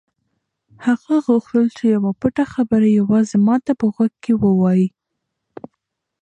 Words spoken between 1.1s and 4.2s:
غوښتل چې یوه پټه خبره یوازې ما ته په غوږ